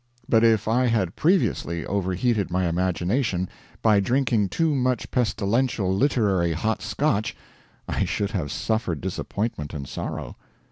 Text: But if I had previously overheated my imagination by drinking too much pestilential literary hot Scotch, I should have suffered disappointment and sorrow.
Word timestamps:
But 0.27 0.43
if 0.43 0.67
I 0.67 0.87
had 0.87 1.15
previously 1.15 1.85
overheated 1.85 2.49
my 2.49 2.67
imagination 2.67 3.47
by 3.83 3.99
drinking 3.99 4.49
too 4.49 4.73
much 4.73 5.11
pestilential 5.11 5.95
literary 5.95 6.53
hot 6.53 6.81
Scotch, 6.81 7.35
I 7.87 8.05
should 8.05 8.31
have 8.31 8.51
suffered 8.51 8.99
disappointment 8.99 9.75
and 9.75 9.87
sorrow. 9.87 10.37